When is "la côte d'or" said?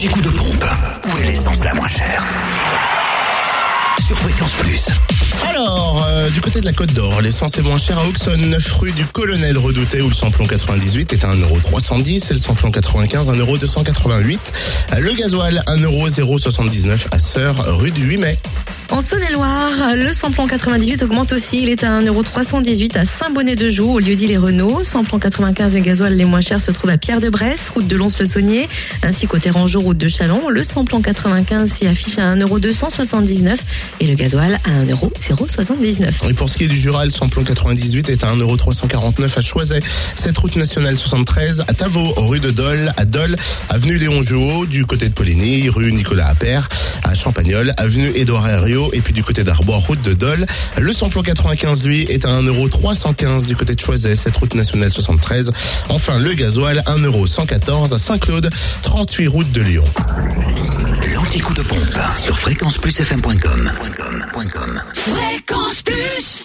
6.64-7.20